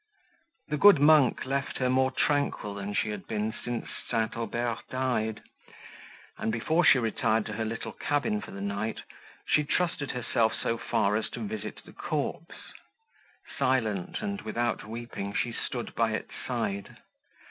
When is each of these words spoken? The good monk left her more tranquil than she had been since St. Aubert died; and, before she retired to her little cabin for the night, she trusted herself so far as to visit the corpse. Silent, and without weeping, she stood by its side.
The 0.69 0.77
good 0.79 0.99
monk 0.99 1.45
left 1.45 1.77
her 1.77 1.87
more 1.87 2.09
tranquil 2.09 2.73
than 2.73 2.95
she 2.95 3.11
had 3.11 3.27
been 3.27 3.53
since 3.63 3.87
St. 4.09 4.35
Aubert 4.35 4.79
died; 4.89 5.43
and, 6.39 6.51
before 6.51 6.83
she 6.83 6.97
retired 6.97 7.45
to 7.45 7.53
her 7.53 7.65
little 7.65 7.91
cabin 7.91 8.41
for 8.41 8.49
the 8.49 8.61
night, 8.61 9.01
she 9.45 9.63
trusted 9.63 10.09
herself 10.09 10.55
so 10.59 10.79
far 10.79 11.15
as 11.15 11.29
to 11.29 11.47
visit 11.47 11.83
the 11.85 11.93
corpse. 11.93 12.73
Silent, 13.59 14.23
and 14.23 14.41
without 14.41 14.85
weeping, 14.87 15.35
she 15.35 15.51
stood 15.51 15.93
by 15.93 16.13
its 16.13 16.31
side. 16.47 16.97